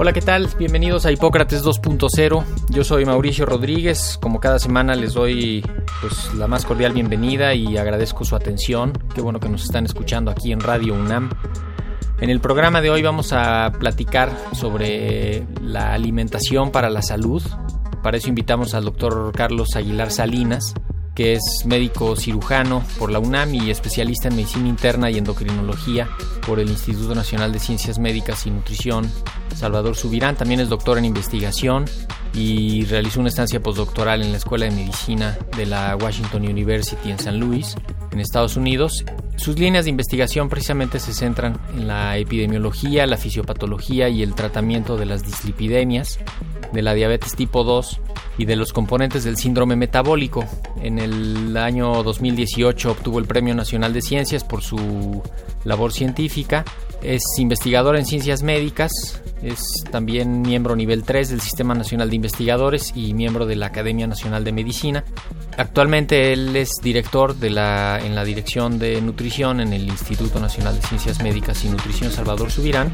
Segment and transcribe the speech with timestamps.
[0.00, 0.48] Hola, ¿qué tal?
[0.56, 2.44] Bienvenidos a Hipócrates 2.0.
[2.68, 4.16] Yo soy Mauricio Rodríguez.
[4.22, 5.66] Como cada semana les doy
[6.00, 8.92] pues, la más cordial bienvenida y agradezco su atención.
[9.12, 11.30] Qué bueno que nos están escuchando aquí en Radio UNAM.
[12.20, 17.42] En el programa de hoy vamos a platicar sobre la alimentación para la salud.
[18.00, 20.74] Para eso invitamos al doctor Carlos Aguilar Salinas,
[21.16, 26.08] que es médico cirujano por la UNAM y especialista en medicina interna y endocrinología
[26.46, 29.10] por el Instituto Nacional de Ciencias Médicas y Nutrición
[29.58, 30.36] Salvador Subirán.
[30.36, 31.84] También es doctor en investigación
[32.32, 37.18] y realizó una estancia postdoctoral en la Escuela de Medicina de la Washington University en
[37.18, 37.74] San Luis,
[38.12, 39.04] en Estados Unidos.
[39.36, 44.96] Sus líneas de investigación precisamente se centran en la epidemiología, la fisiopatología y el tratamiento
[44.96, 46.18] de las dislipidemias,
[46.72, 48.00] de la diabetes tipo 2
[48.36, 50.44] y de los componentes del síndrome metabólico.
[50.80, 55.22] En el año 2018 obtuvo el Premio Nacional de Ciencias por su
[55.64, 56.64] labor científica.
[57.02, 58.90] Es investigador en ciencias médicas,
[59.42, 64.06] es también miembro nivel 3 del Sistema Nacional de Investigadores y miembro de la Academia
[64.06, 65.04] Nacional de Medicina.
[65.56, 70.76] Actualmente él es director de la, en la Dirección de Nutrición en el Instituto Nacional
[70.76, 72.92] de Ciencias Médicas y Nutrición Salvador Subirán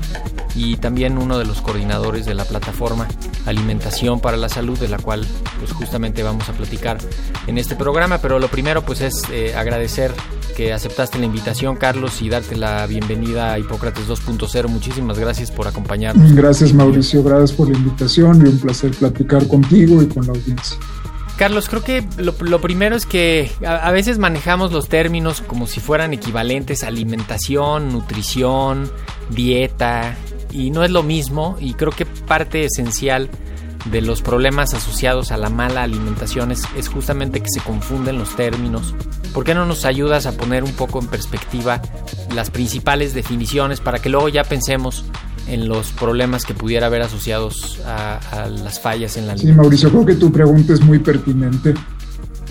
[0.55, 3.07] y también uno de los coordinadores de la plataforma
[3.47, 5.27] Alimentación para la Salud, de la cual
[5.59, 6.99] pues justamente vamos a platicar
[7.47, 8.19] en este programa.
[8.19, 10.13] Pero lo primero pues es eh, agradecer
[10.57, 14.69] que aceptaste la invitación, Carlos, y darte la bienvenida a Hipócrates 2.0.
[14.69, 16.34] Muchísimas gracias por acompañarnos.
[16.35, 17.23] Gracias, Mauricio.
[17.23, 20.77] Gracias por la invitación y un placer platicar contigo y con la audiencia.
[21.37, 25.81] Carlos, creo que lo, primero es que a, a, veces manejamos los términos como si
[25.81, 28.91] fueran equivalentes a alimentación, nutrición,
[29.31, 30.17] dieta,
[30.53, 33.31] y no es lo mismo, y creo que parte esencial
[33.87, 38.35] de los problemas asociados a la mala alimentación es, es, justamente que se confunden los
[38.37, 38.95] términos.
[39.33, 41.83] ¿Por qué no nos ayudas a poner un poco en perspectiva
[42.35, 45.05] las principales definiciones para que luego ya pensemos
[45.49, 49.53] en los problemas que pudiera haber asociados a, las fallas en la alimentación?
[49.53, 51.75] Sí, Mauricio, creo que tu pregunta es muy pertinente.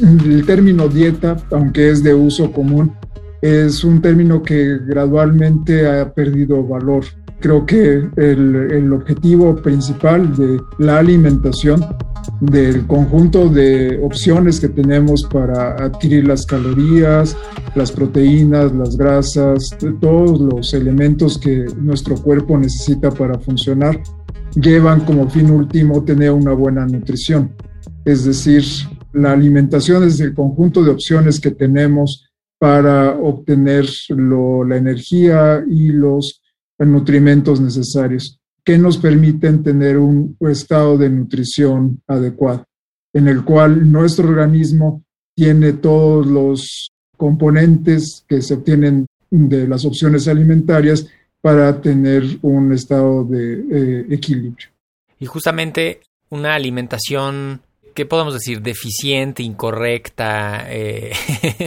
[0.02, 2.94] El término dieta, aunque es de uso común,
[3.42, 7.04] es un término que gradualmente ha perdido valor
[7.44, 11.86] creo que el, el, objetivo principal de la alimentación,
[12.40, 17.36] del conjunto de opciones que tenemos para adquirir las calorías,
[17.76, 24.02] las proteínas, las grasas, todos los elementos que nuestro cuerpo necesita para funcionar,
[24.56, 27.54] llevan como fin último tener una buena nutrición.
[28.06, 28.64] Es decir,
[29.12, 32.26] la alimentación es el conjunto de opciones que tenemos
[32.58, 36.43] para obtener lo, la energía y los
[36.80, 42.66] nutrimentos necesarios que nos permiten tener un estado de nutrición adecuado,
[43.14, 45.04] en el cual nuestro organismo
[45.36, 51.08] tiene todos los componentes que se obtienen de las opciones alimentarias
[51.42, 54.70] para tener un estado de eh, equilibrio.
[55.20, 57.62] Y justamente una alimentación,
[57.94, 58.62] ¿qué podemos decir?
[58.62, 60.66] Deficiente, incorrecta.
[60.70, 61.12] Eh,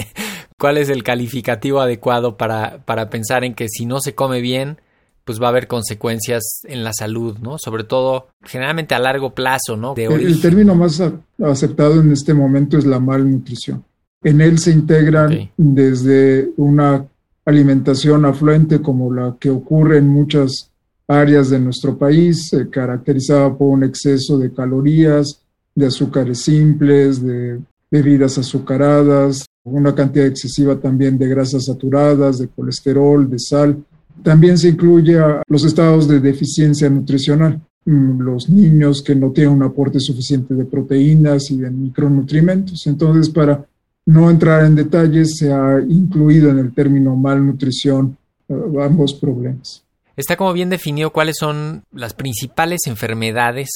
[0.59, 4.78] ¿Cuál es el calificativo adecuado para, para pensar en que si no se come bien,
[5.26, 7.59] pues va a haber consecuencias en la salud, ¿no?
[7.59, 9.92] Sobre todo, generalmente a largo plazo, ¿no?
[9.97, 11.02] El, el, término más
[11.43, 13.84] aceptado en este momento es la malnutrición.
[14.23, 15.50] En él se integran okay.
[15.56, 17.05] desde una
[17.44, 20.70] alimentación afluente como la que ocurre en muchas
[21.08, 25.40] áreas de nuestro país, eh, caracterizada por un exceso de calorías,
[25.75, 27.58] de azúcares simples, de
[27.90, 33.84] bebidas azucaradas, una cantidad excesiva también de grasas saturadas, de colesterol, de sal,
[34.22, 39.54] también se incluye a los estados de deficiencia nutricional, mm, los niños que no tienen
[39.54, 42.86] un aporte suficiente de proteínas y de micronutrientes.
[42.86, 43.64] Entonces, para
[44.06, 48.16] no entrar en detalles, se ha incluido en el término malnutrición
[48.48, 49.82] uh, ambos problemas.
[50.16, 53.68] Está como bien definido cuáles son las principales enfermedades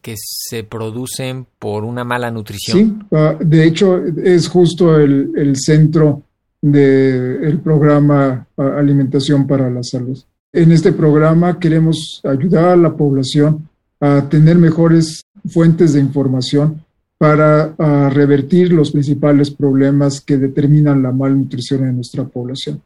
[0.00, 2.78] que se producen por una mala nutrición.
[2.78, 6.22] Sí, ah, de hecho es justo el, el centro
[6.60, 10.18] del programa Alimentación para la Salud.
[10.52, 13.68] En este programa queremos ayudar a la población
[14.00, 16.82] a tener mejores fuentes de información
[17.16, 17.74] para
[18.10, 22.80] revertir los principales problemas que determinan la malnutrición en nuestra población.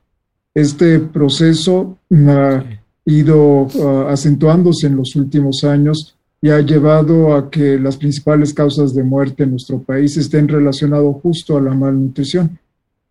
[0.54, 2.64] Este proceso ha
[3.04, 3.68] ido
[4.08, 9.44] acentuándose en los últimos años y ha llevado a que las principales causas de muerte
[9.44, 12.58] en nuestro país estén relacionadas justo a la malnutrición.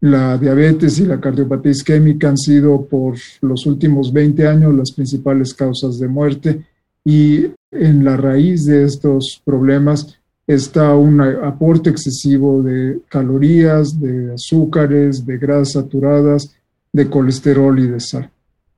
[0.01, 5.53] La diabetes y la cardiopatía isquémica han sido por los últimos 20 años las principales
[5.53, 6.65] causas de muerte
[7.05, 10.17] y en la raíz de estos problemas
[10.47, 16.55] está un aporte excesivo de calorías, de azúcares, de grasas saturadas,
[16.91, 18.31] de colesterol y de sal.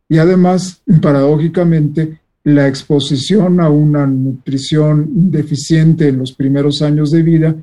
[0.09, 7.55] Y además, paradójicamente, la exposición a una nutrición deficiente en los primeros años de vida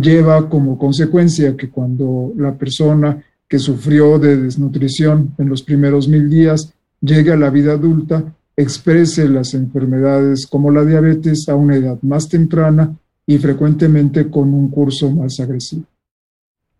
[0.00, 6.28] lleva como consecuencia que cuando la persona que sufrió de desnutrición en los primeros mil
[6.28, 11.98] días llegue a la vida adulta, exprese las enfermedades como la diabetes a una edad
[12.02, 12.96] más temprana
[13.26, 15.84] y frecuentemente con un curso más agresivo.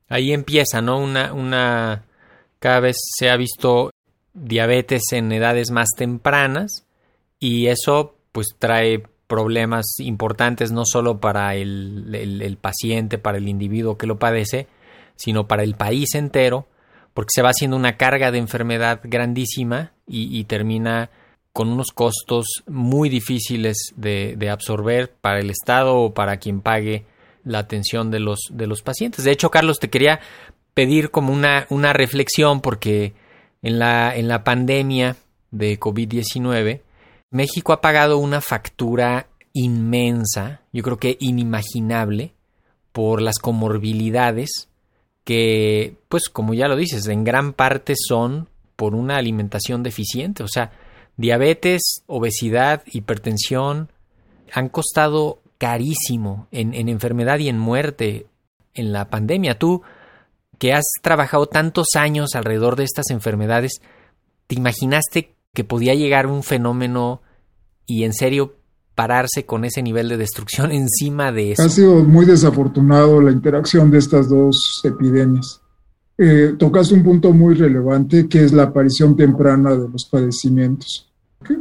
[0.08, 0.98] Ahí empieza, ¿no?
[0.98, 2.04] Una, una,
[2.58, 3.90] cada vez se ha visto
[4.32, 6.84] diabetes en edades más tempranas
[7.40, 14.06] y eso pues trae problemas importantes no solo para el, paciente, para el individuo que
[14.06, 14.66] lo padece,
[15.16, 16.66] sino para el país entero,
[17.14, 21.10] porque se va haciendo una carga de enfermedad grandísima y, termina
[21.52, 27.06] con unos costos muy difíciles de, de, absorber para el Estado o para quien pague
[27.44, 29.24] la atención de los, de los pacientes.
[29.24, 30.20] De hecho, Carlos, te quería
[30.74, 33.14] pedir como una, una reflexión porque
[33.62, 35.16] en la, en la pandemia
[35.50, 36.82] de COVID-19
[37.30, 42.34] México ha pagado una factura inmensa, yo creo que inimaginable,
[42.92, 44.68] por las comorbilidades
[45.24, 50.42] que, pues como ya lo dices, en gran parte son por una alimentación deficiente.
[50.42, 50.72] O sea,
[51.16, 53.90] diabetes, obesidad, hipertensión
[54.52, 58.28] han costado carísimo en, en enfermedad y en muerte
[58.72, 59.58] en la pandemia.
[59.58, 59.82] Tú,
[60.58, 63.82] que has trabajado tantos años alrededor de estas enfermedades,
[64.46, 67.22] ¿te imaginaste que podía llegar un fenómeno
[67.86, 68.56] y en serio
[68.94, 71.62] pararse con ese nivel de destrucción encima de eso.
[71.62, 75.62] Ha sido muy desafortunado la interacción de estas dos epidemias.
[76.18, 81.10] Eh, tocas un punto muy relevante que es la aparición temprana de los padecimientos.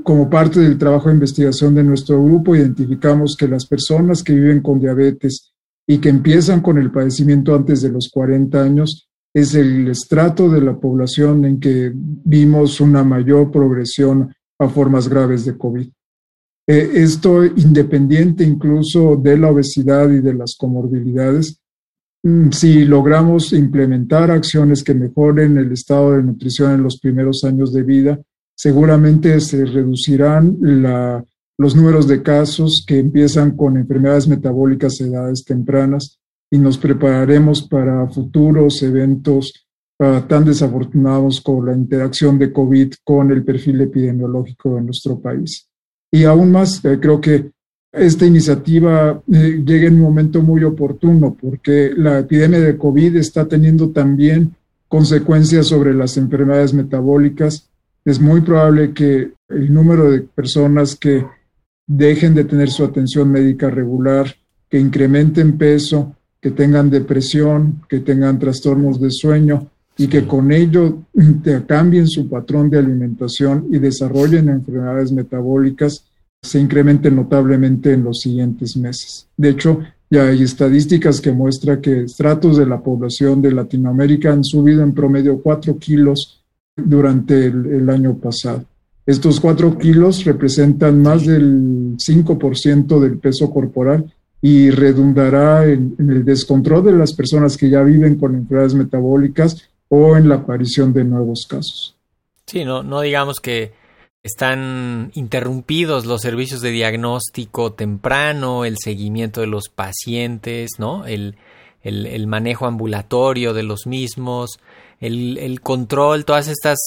[0.04, 4.62] Como parte del trabajo de investigación de nuestro grupo, identificamos que las personas que viven
[4.62, 5.54] con diabetes
[5.88, 9.05] y que empiezan con el padecimiento antes de los 40 años
[9.36, 15.44] es el estrato de la población en que vimos una mayor progresión a formas graves
[15.44, 15.90] de COVID.
[16.68, 21.60] Eh, esto independiente incluso de la obesidad y de las comorbilidades,
[22.24, 27.74] mm, si logramos implementar acciones que mejoren el estado de nutrición en los primeros años
[27.74, 28.18] de vida,
[28.56, 30.58] seguramente se reducirán
[31.58, 36.22] los números de casos que empiezan con enfermedades metabólicas a edades tempranas
[36.52, 39.66] y nos prepararemos para futuros eventos
[40.00, 45.68] ah, tan desafortunados como la interacción de COVID con el perfil epidemiológico en nuestro país.
[46.12, 47.52] Y aún más, eh, creo que
[47.92, 53.48] esta iniciativa eh, llega en un momento muy oportuno porque la epidemia de COVID está
[53.48, 54.56] teniendo también
[54.88, 57.70] consecuencias sobre las enfermedades metabólicas.
[58.04, 61.26] Es muy probable que el número de personas que
[61.88, 64.36] dejen de tener su atención médica regular,
[64.70, 71.00] que incrementen peso, que tengan depresión, que tengan trastornos de sueño y que con ello
[71.68, 76.06] cambien su patrón de alimentación y desarrollen enfermedades metabólicas,
[76.44, 79.26] se incrementen notablemente en los siguientes meses.
[79.36, 84.44] De hecho, ya hay estadísticas que muestran que estratos de la población de Latinoamérica han
[84.44, 86.44] subido en promedio 4 kilos
[86.76, 88.66] durante el, año pasado.
[89.04, 94.14] Estos 4 kilos representan más del 5% del peso corporal
[94.48, 100.16] y redundará en, el descontrol de las personas que ya viven con enfermedades metabólicas o
[100.16, 101.96] en la aparición de nuevos casos.
[102.46, 103.74] Sí, no, no digamos que
[104.22, 111.08] están interrumpidos los servicios de diagnóstico temprano, el seguimiento de los pacientes, ¿no?
[111.08, 111.38] El,
[111.82, 114.60] el, manejo ambulatorio de los mismos,
[115.00, 116.78] el, el, control, todas estas,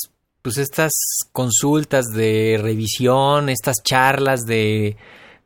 [0.42, 0.92] pues estas
[1.32, 4.96] consultas de revisión, estas charlas de,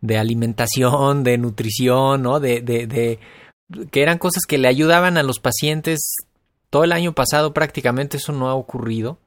[0.03, 2.41] de alimentación, de nutrición, ¿no?
[2.41, 3.19] De, de, de,
[3.91, 6.15] que eran cosas que le ayudaban a los pacientes
[6.69, 9.19] todo el año pasado prácticamente eso no ha ocurrido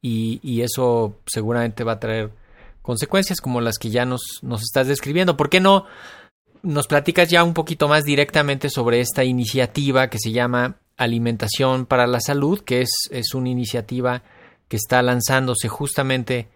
[0.00, 2.30] y, y eso seguramente va a traer
[2.82, 5.36] consecuencias como las que ya nos, nos estás describiendo.
[5.36, 5.84] ¿Por qué no
[6.62, 12.06] nos platicas ya un poquito más directamente sobre esta iniciativa que se llama Alimentación para
[12.06, 14.22] la Salud, que es, es una iniciativa
[14.68, 16.48] que está lanzándose justamente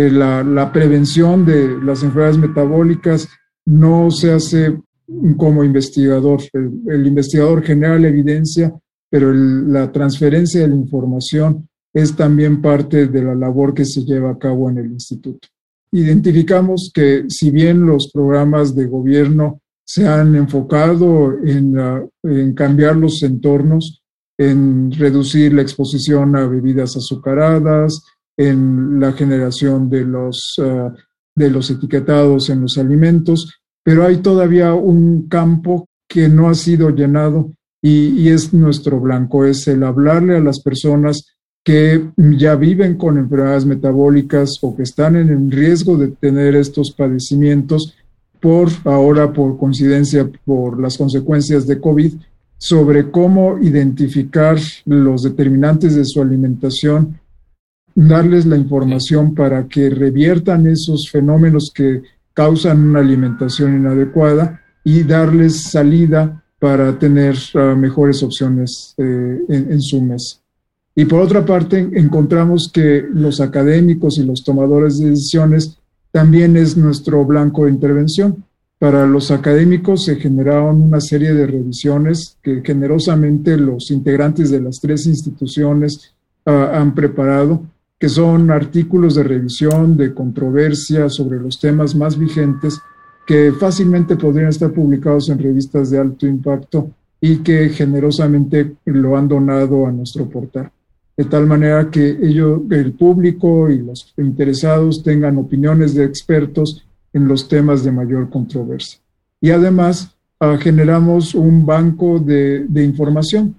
[0.00, 3.28] Eh, la, prevención de las enfermedades metabólicas
[3.66, 4.80] no se hace
[5.36, 6.40] como investigador.
[6.54, 8.72] El, investigador genera la evidencia,
[9.10, 14.30] pero la transferencia de la información es también parte de la labor que se lleva
[14.30, 15.48] a cabo en el instituto.
[15.92, 21.74] Identificamos que si bien los programas de gobierno se han enfocado en,
[22.22, 24.02] en cambiar los entornos,
[24.38, 28.02] en reducir la exposición a bebidas azucaradas,
[28.36, 30.90] en la generación de los, uh,
[31.34, 36.90] de los etiquetados en los alimentos, pero hay todavía un campo que no ha sido
[36.90, 42.96] llenado y, y, es nuestro blanco, es el hablarle a las personas que ya viven
[42.96, 47.94] con enfermedades metabólicas o que están en riesgo de tener estos padecimientos
[48.40, 52.14] por ahora, por coincidencia, por las consecuencias de COVID,
[52.56, 57.19] sobre cómo identificar los determinantes de su alimentación
[57.94, 62.02] darles la información para que reviertan esos fenómenos que
[62.34, 70.00] causan una alimentación inadecuada y darles salida para tener uh, mejores opciones eh, en, su
[70.00, 70.40] mes.
[70.94, 75.78] Y por otra parte, encontramos que los académicos y los tomadores de decisiones
[76.12, 78.44] también es nuestro blanco de intervención.
[78.78, 84.80] Para los académicos se generaron una serie de revisiones que generosamente los integrantes de las
[84.80, 86.14] tres instituciones
[86.46, 87.62] uh, han preparado
[88.00, 92.80] que son artículos de revisión, de controversia sobre los temas más vigentes
[93.26, 96.90] que fácilmente podrían estar publicados en revistas de alto impacto
[97.20, 100.70] y que generosamente lo han donado a nuestro portal.
[101.14, 107.28] De tal manera que ello, el público y los interesados tengan opiniones de expertos en
[107.28, 108.98] los temas de mayor controversia.
[109.42, 113.56] Y además uh, generamos un banco de información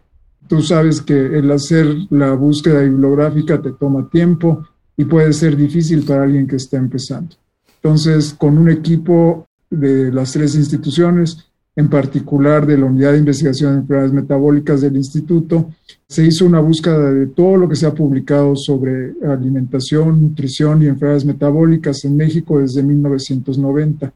[0.52, 4.68] Tú sabes que el hacer la búsqueda bibliográfica te toma tiempo
[4.98, 7.38] y puede ser difícil para alguien que está empezando.
[7.76, 11.38] Entonces, con un equipo de las tres instituciones,
[11.74, 15.70] en particular de la Unidad de Investigación de Enfermedades Metabólicas del Instituto,
[16.06, 20.88] se hizo una búsqueda de todo lo que se ha publicado sobre alimentación, nutrición y
[20.88, 24.12] enfermedades metabólicas en México desde 1990.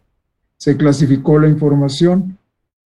[0.57, 2.37] Se clasificó la información,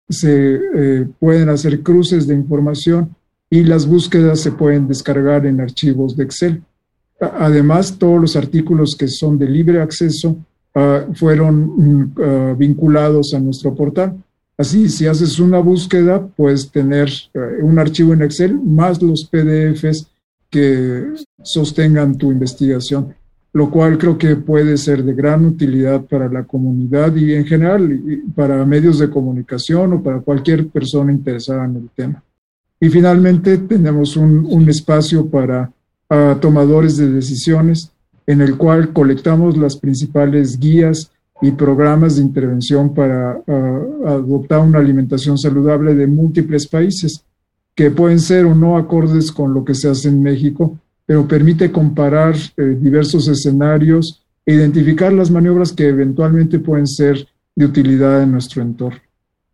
[0.08, 3.16] se eh, pueden hacer cruces de información
[3.50, 6.62] y las búsquedas se pueden descargar en archivos de Excel.
[7.20, 10.38] Además, todos los artículos que son de libre acceso
[10.76, 14.24] uh, fueron uh, vinculados a nuestro portal.
[14.58, 20.08] Así, si haces una búsqueda, puedes tener uh, un archivo en Excel más los PDFs
[20.50, 21.14] que
[21.44, 23.14] sostengan tu investigación,
[23.54, 28.00] lo cual creo que puede ser de gran utilidad para la comunidad y en general
[28.36, 32.24] para medios de comunicación o para cualquier persona interesada en el tema.
[32.80, 35.72] Y finalmente tenemos un, espacio para
[36.40, 37.92] tomadores de decisiones
[38.26, 43.42] en el cual colectamos las principales guías y programas de intervención para
[44.06, 47.24] adoptar una alimentación saludable de múltiples países,
[47.76, 51.72] que pueden ser o no acordes con lo que se hace en México, pero permite
[51.72, 58.34] comparar eh, diversos escenarios e identificar las maniobras que eventualmente pueden ser de utilidad en
[58.34, 59.00] nuestro entorno.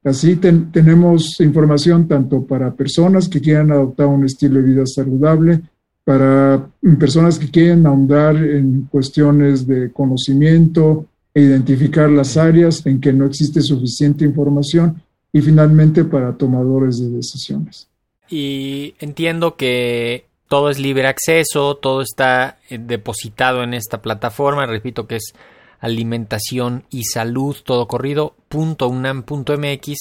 [0.06, 5.62] Así tenemos información tanto para personas que quieran adoptar un estilo de vida saludable,
[6.04, 6.64] para
[7.00, 13.26] personas que quieren ahondar en cuestiones de conocimiento e identificar las áreas en que no
[13.26, 15.02] existe suficiente información
[15.34, 17.88] y finalmente para tomadores de decisiones.
[18.30, 25.08] Y entiendo que todo es libre acceso, todo está eh, depositado en esta plataforma, repito
[25.08, 25.34] que es
[25.80, 29.96] alimentación y salud, todo corrido, .unam.mx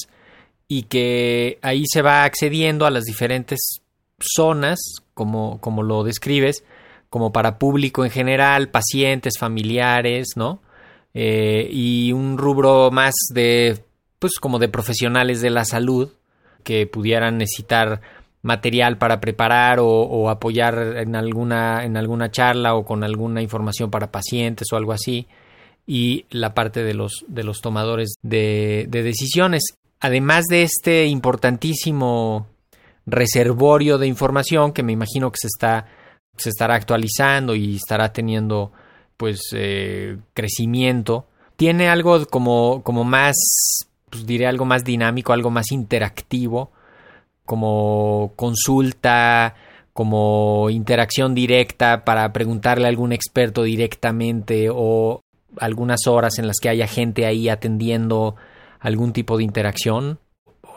[0.68, 3.82] y que ahí se va accediendo a las diferentes
[4.18, 4.78] zonas,
[5.14, 6.64] como, como lo describes,
[7.10, 10.60] como para público en general, pacientes, familiares, ¿no?
[11.12, 13.84] Eh, y un rubro más de,
[14.18, 16.10] pues como de profesionales de la salud
[16.64, 18.00] que pudieran necesitar
[18.42, 24.10] material para preparar o, apoyar en alguna, en alguna charla o con alguna información para
[24.10, 25.26] pacientes o algo así
[25.86, 29.62] y la parte de los, de los tomadores de, de decisiones.
[30.00, 32.46] Además de este importantísimo
[33.06, 35.86] reservorio de información que me imagino que se está
[36.36, 38.72] se estará actualizando y estará teniendo
[39.16, 41.26] pues eh, crecimiento
[41.56, 43.36] tiene algo como como más
[44.10, 46.72] pues diré algo más dinámico algo más interactivo
[47.44, 49.54] como consulta
[49.92, 55.20] como interacción directa para preguntarle a algún experto directamente o
[55.58, 58.36] algunas horas en las que haya gente ahí atendiendo
[58.80, 60.18] algún tipo de interacción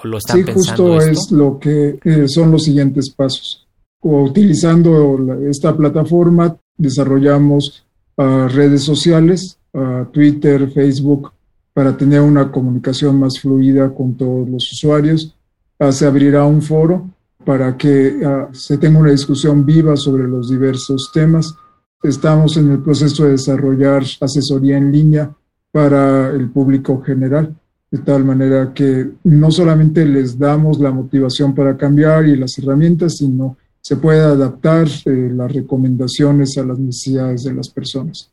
[0.04, 3.68] lo están sí, justo es lo que eh, son los siguientes pasos.
[4.02, 5.18] O utilizando
[5.50, 7.86] esta plataforma, desarrollamos
[8.18, 11.32] uh, redes sociales, uh, Twitter, Facebook,
[11.74, 15.36] para tener una comunicación más fluida con todos los usuarios.
[15.80, 17.10] Uh, se abrirá un foro
[17.44, 18.20] para que
[18.52, 21.56] se tenga una discusión viva sobre los diversos temas.
[22.04, 25.32] Estamos en el proceso de desarrollar asesoría en línea
[25.72, 27.56] para el público general
[27.90, 33.18] de tal manera que no solamente les damos la motivación para cambiar y las herramientas,
[33.18, 38.30] sino se puede adaptar eh, las recomendaciones a las necesidades de las personas.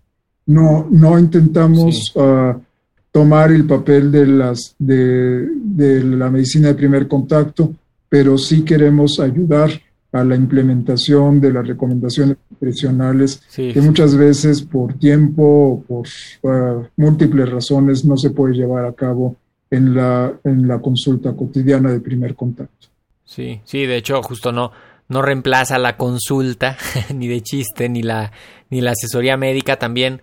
[0.47, 2.59] No, no intentamos ah,
[3.13, 7.73] tomar el papel de, las, de, de la medicina de primer contacto,
[8.09, 9.71] pero sí queremos ayudar
[10.15, 16.07] a la implementación de las recomendaciones nutricionales, que muchas veces por tiempo o por
[16.45, 19.35] ah, múltiples razones no se puede llevar a cabo
[19.71, 22.87] en la, en la consulta cotidiana de primer contacto.
[23.25, 24.71] Sí, sí, de hecho, justo no,
[25.09, 26.79] no reemplaza la consulta,
[27.13, 28.31] ni de chiste, ni la,
[28.71, 29.81] ni la asesoría médica.
[29.81, 30.23] También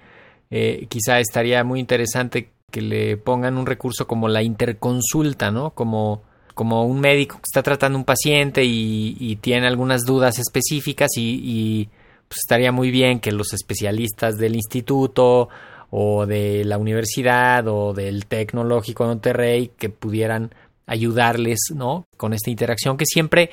[0.52, 5.72] eh, quizá estaría muy interesante que le pongan un recurso como la interconsulta, ¿no?
[5.72, 6.24] Como,
[6.54, 11.90] como un médico que está tratando un paciente y, tiene algunas dudas específicas y,
[12.28, 15.50] pues estaría muy bien que los especialistas del instituto
[15.90, 20.54] o de la universidad o del tecnológico de Monterrey que pudieran
[20.86, 22.06] ayudarles, ¿no?
[22.16, 23.50] Con esta interacción que siempre,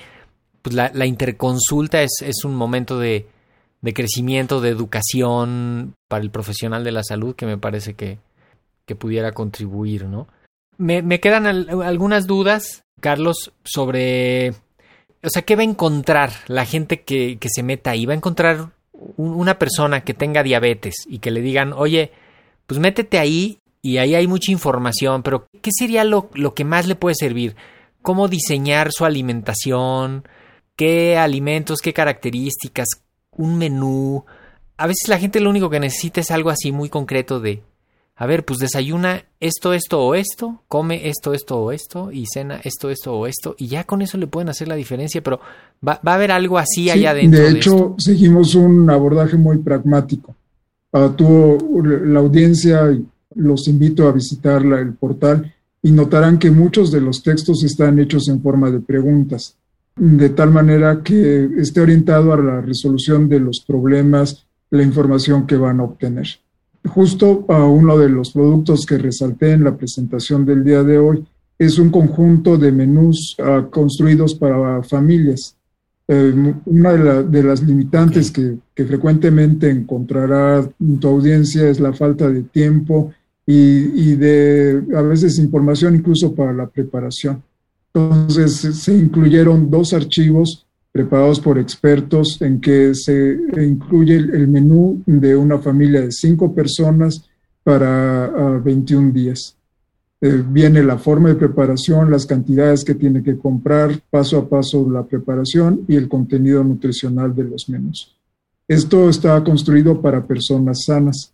[0.63, 3.27] pues la, la interconsulta es, es, un momento de,
[3.81, 8.19] de, crecimiento, de educación para el profesional de la salud que me parece que,
[8.87, 10.29] que pudiera contribuir, ¿no?
[10.79, 14.51] Me, me quedan algunas dudas, Carlos, sobre,
[15.23, 18.07] o sea, ¿qué va a encontrar la gente que, que se meta ahí?
[18.07, 18.71] ¿Va a encontrar
[19.17, 22.13] una persona que tenga diabetes y que le digan, oye,
[22.67, 26.87] pues métete ahí y ahí hay mucha información, pero ¿qué sería lo, lo que más
[26.87, 27.57] le puede servir?
[28.03, 30.27] ¿Cómo diseñar su alimentación?
[30.77, 32.87] ¿Qué alimentos, qué características?
[33.33, 34.25] ¿Un menú?
[34.77, 37.63] A veces la gente lo único que necesita es algo así muy concreto de,
[38.21, 42.61] a ver, pues desayuna esto, esto o esto, come esto, esto o esto, y cena
[42.65, 45.39] esto, esto o esto, y ya con eso le pueden hacer la diferencia, pero
[45.87, 47.41] va, va a haber algo así allá adentro.
[47.41, 50.35] De hecho, seguimos un abordaje muy pragmático
[50.93, 51.15] a
[51.85, 52.99] la audiencia,
[53.37, 58.27] los invito a visitar el portal y notarán que muchos de los textos están hechos
[58.29, 59.57] en forma de preguntas,
[59.95, 65.57] de tal manera que esté orientado a la resolución de los problemas, la información que
[65.57, 66.27] van a obtener.
[66.87, 71.25] Justo a uno de los productos que resalté en la presentación del día de hoy
[71.59, 75.59] es un conjunto de menús ah, construidos para familias
[76.11, 80.67] eh, una de, las limitantes que, frecuentemente encontrará
[81.01, 83.13] tu audiencia es la falta de tiempo
[83.45, 87.43] y, de a veces información incluso para la preparación.
[87.93, 95.37] Entonces se incluyeron dos archivos preparados por expertos en que se incluye el, menú de
[95.37, 97.25] una familia de cinco personas
[97.63, 99.55] para 21 días.
[100.21, 104.91] Eh, viene la forma de preparación, las cantidades que tiene que comprar, paso a paso
[104.91, 108.17] la preparación y el contenido nutricional de los menús.
[108.67, 111.33] Esto está construido para personas sanas.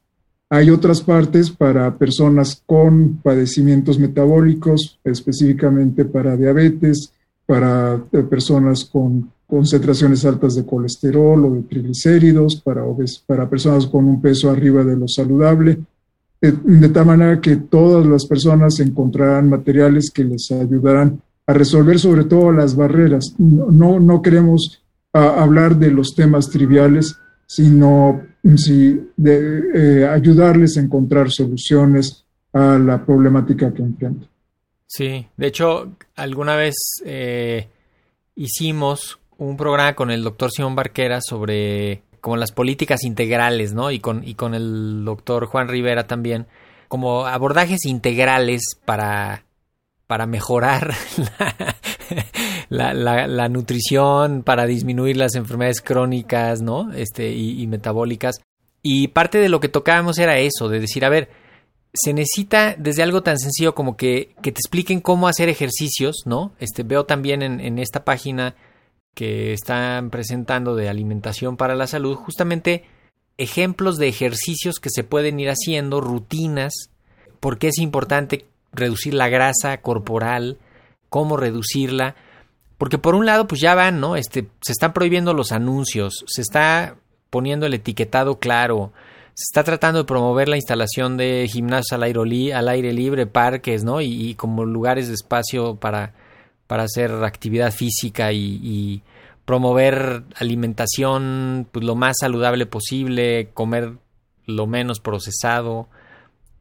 [0.51, 7.11] Hay otras partes para personas con padecimientos metabólicos, específicamente para diabetes,
[7.47, 12.83] para eh, personas con concentraciones altas de colesterol o de triglicéridos, para,
[13.27, 15.79] para personas con un peso arriba de lo saludable,
[16.41, 22.25] de, tal manera que todas las personas encontrarán materiales que les ayudarán a resolver sobre
[22.25, 23.35] todo las barreras.
[23.39, 32.25] No, no queremos hablar de los temas triviales, sino de, eh, ayudarles a encontrar soluciones
[32.53, 34.29] a la problemática que enfrentan.
[34.87, 37.69] Sí, de hecho, alguna vez eh,
[38.37, 43.91] hicimos un programa con el doctor Simón Barquera sobre como las políticas integrales, ¿no?
[43.91, 46.47] Y con, y con el doctor Juan Rivera también,
[46.89, 49.45] como abordajes integrales para,
[50.07, 50.95] para mejorar
[52.71, 56.93] la, la, nutrición, para disminuir las enfermedades crónicas, ¿no?
[56.95, 58.37] Este, y, y metabólicas.
[58.83, 61.29] Y parte de lo que tocábamos era eso, de decir, a ver,
[61.95, 66.53] se necesita desde algo tan sencillo como que, que te expliquen cómo hacer ejercicios, ¿no?
[66.59, 68.57] Este, veo también en, en, esta página
[69.15, 72.85] que están presentando de alimentación para la salud, justamente
[73.39, 76.91] ejemplos de ejercicios que se pueden ir haciendo, rutinas,
[77.41, 80.59] porque es importante reducir la grasa corporal,
[81.09, 82.17] cómo reducirla,
[82.79, 84.17] porque por un lado, pues ya van, ¿no?
[84.17, 86.97] Este, se están prohibiendo los anuncios, se está
[87.31, 88.93] poniendo el etiquetado claro,
[89.35, 94.01] se está tratando de promover la instalación de gimnasios al aire, libre, parques, ¿no?
[94.01, 96.15] Y, como lugares de espacio para,
[96.67, 99.03] para hacer actividad física y,
[99.45, 103.99] promover alimentación pues, lo más saludable posible, comer
[104.47, 105.89] lo menos procesado.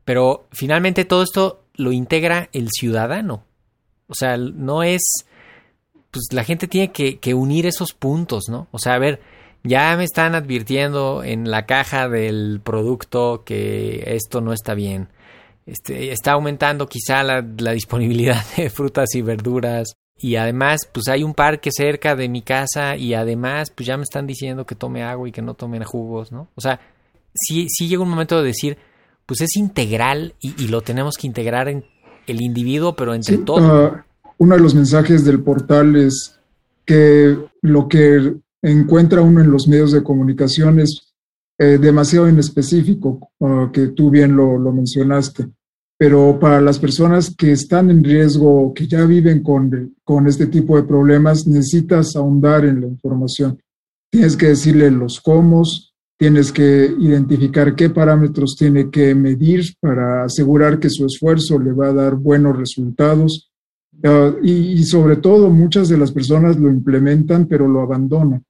[0.03, 3.45] Pero finalmente todo esto lo integra el ciudadano.
[4.07, 5.01] O sea, no es.
[6.11, 8.67] Pues la gente tiene que, que unir esos puntos, ¿no?
[8.71, 9.21] O sea, a ver,
[9.63, 15.07] ya me están advirtiendo en la caja del producto que esto no está bien.
[15.65, 19.93] Este, está aumentando quizá la, disponibilidad de frutas y verduras.
[20.17, 24.03] Y además, pues hay un parque cerca de mi casa y además, pues ya me
[24.03, 26.49] están diciendo que tome agua y que no tome jugos, ¿no?
[26.55, 26.79] O sea,
[27.33, 28.77] sí, sí llega un momento de decir,
[29.25, 31.83] pues es integral y, lo tenemos que integrar en
[32.27, 33.63] el individuo, pero entre todos.
[33.63, 34.05] Ah,
[34.37, 36.39] uno de los mensajes del portal es
[36.85, 41.12] que lo que encuentra uno en los medios de comunicación es
[41.63, 45.47] eh, demasiado inespecífico, uh, que tú bien lo, lo, mencionaste.
[45.97, 50.75] Pero para las personas que están en riesgo, que ya viven con, con este tipo
[50.75, 53.57] de problemas, necesitas ahondar en la información.
[54.11, 55.63] Tienes que decirle los cómo,
[56.17, 61.87] tienes que identificar qué parámetros tiene que medir para asegurar que su esfuerzo le va
[61.87, 63.51] a dar buenos resultados.
[64.03, 68.43] Uh, y, y, sobre todo, muchas de las personas lo implementan, pero lo abandonan.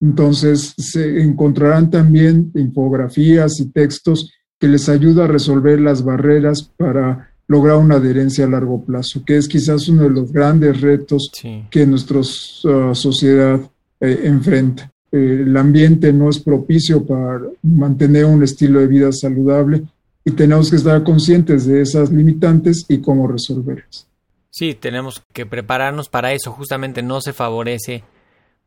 [0.00, 7.30] Entonces, se encontrarán también infografías y textos que les ayuda a resolver las barreras para
[7.48, 11.30] lograr una adherencia a largo plazo, que es quizás uno de los grandes retos
[11.70, 13.60] que nuestra uh, sociedad
[14.00, 14.90] eh, enfrenta.
[15.12, 19.82] Eh, el ambiente no es propicio para mantener un estilo de vida saludable
[20.24, 24.08] y tenemos que estar conscientes de esas limitantes y cómo resolverlas.
[24.50, 26.50] Sí, tenemos que prepararnos para eso.
[26.50, 28.02] Justamente no se favorece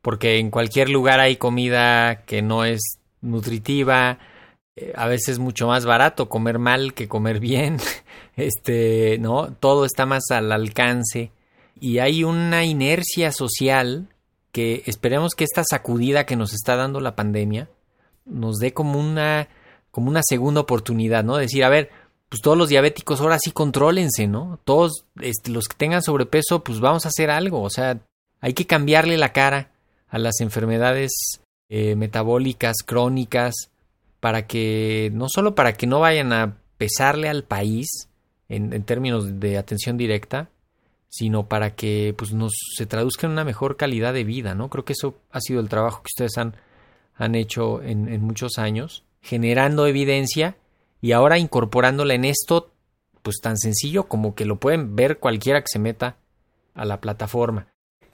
[0.01, 4.19] porque en cualquier lugar hay comida que no es nutritiva,
[4.75, 7.77] eh, a veces mucho más barato comer mal que comer bien,
[8.35, 9.53] este, ¿no?
[9.59, 11.31] Todo está más al alcance
[11.79, 14.07] y hay una inercia social
[14.51, 17.69] que esperemos que esta sacudida que nos está dando la pandemia
[18.25, 19.47] nos dé como una
[19.91, 21.38] como una segunda oportunidad, ¿no?
[21.38, 21.89] Decir, a ver,
[22.29, 24.59] pues todos los diabéticos ahora sí contrólense, ¿no?
[24.63, 27.99] Todos este, los que tengan sobrepeso, pues vamos a hacer algo, o sea,
[28.39, 29.71] hay que cambiarle la cara
[30.09, 31.11] a las enfermedades
[31.69, 33.53] eh, metabólicas crónicas
[34.19, 38.09] para que no solo para que no vayan a pesarle al país
[38.47, 40.49] en, términos de atención directa,
[41.07, 44.69] sino para que pues nos se traduzca en una mejor calidad de vida, ¿no?
[44.69, 46.55] Creo que eso ha sido el trabajo que ustedes han,
[47.15, 50.57] han hecho en, en muchos años, generando evidencia
[51.01, 52.71] y ahora incorporándola en esto,
[53.21, 56.17] pues tan sencillo como que lo pueden ver cualquiera que se meta
[56.73, 57.67] a la plataforma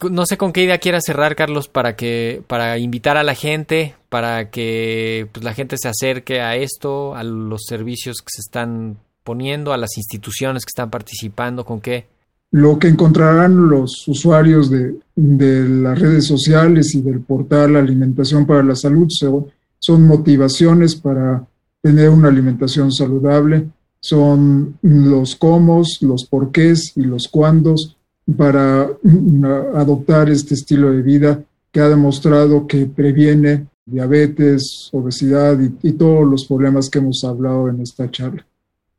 [0.10, 3.96] no sé con qué idea quieras cerrar, Carlos, para que para invitar a la gente,
[4.10, 8.98] para que pues, la gente se acerque a esto, a los servicios que se están
[9.24, 12.06] poniendo, a las instituciones que están participando, con qué.
[12.52, 18.64] Lo que encontrarán los usuarios de, de las redes sociales y del portal Alimentación para
[18.64, 19.48] la Salud son,
[19.80, 21.46] son motivaciones para
[21.82, 23.68] tener una alimentación saludable,
[24.00, 27.98] son los cómo, los porqués y los cuándos
[28.38, 35.92] para mm, adoptar este estilo de vida que ha demostrado que previene diabetes, obesidad y,
[35.92, 38.46] todos los problemas que hemos hablado en esta charla.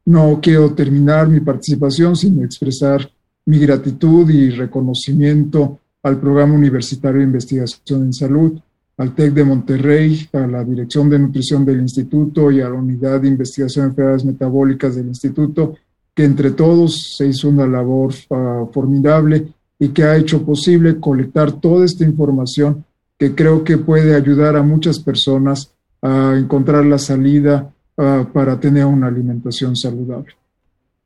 [0.04, 3.10] No quiero terminar mi participación sin expresar
[3.46, 8.60] mi gratitud y reconocimiento al Programa Universitario de Investigación en Salud,
[8.98, 13.20] al TEC de Monterrey, a la Dirección de Nutrición del Instituto y a la Unidad
[13.20, 15.74] de Investigación de Enfermedades Metabólicas del Instituto
[16.16, 19.48] que entre todos se hizo una labor uh, formidable
[19.78, 22.86] y que ha hecho posible colectar toda esta información
[23.18, 28.86] que creo que puede ayudar a muchas personas a encontrar la salida uh, para tener
[28.86, 30.32] una alimentación saludable.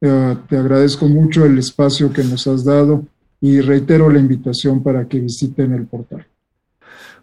[0.01, 3.05] Eh, te agradezco mucho el espacio que nos has dado
[3.41, 6.25] y reitero la invitación para que visiten el portal.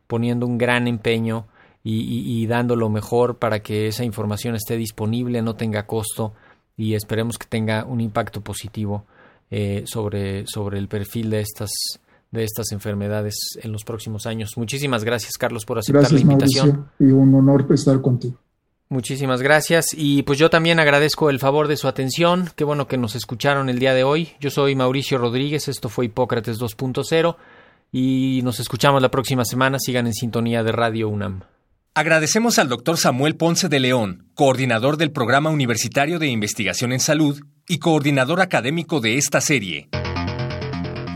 [0.07, 1.47] poniendo un gran empeño
[1.87, 6.33] y, dando lo mejor para que esa información esté disponible, no tenga costo
[6.75, 9.05] y esperemos que tenga un impacto positivo
[9.51, 11.69] eh, sobre, sobre el perfil de estas,
[12.31, 14.57] de estas enfermedades en los próximos años.
[14.57, 16.89] Muchísimas gracias, Carlos, por aceptar la invitación.
[16.97, 18.39] y un honor estar contigo.
[18.89, 22.49] Muchísimas gracias y pues yo también agradezco el favor de su atención.
[22.55, 24.29] Qué bueno que nos escucharon el día de hoy.
[24.39, 27.35] Yo soy Mauricio Rodríguez, esto fue Hipócrates 2.0
[27.97, 29.79] y nos escuchamos la próxima semana.
[29.79, 31.43] Sigan en sintonía de Radio UNAM.
[31.93, 37.41] Agradecemos al doctor Samuel Ponce de León, coordinador del Programa Universitario de Investigación en Salud
[37.69, 39.87] y coordinador académico de esta serie.